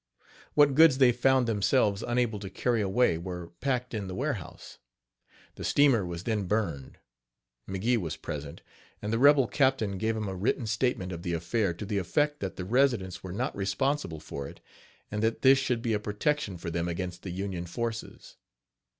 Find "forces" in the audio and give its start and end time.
17.67-18.37